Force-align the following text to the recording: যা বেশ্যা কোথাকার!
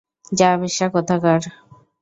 যা 0.31 0.49
বেশ্যা 0.61 0.87
কোথাকার! 0.89 1.41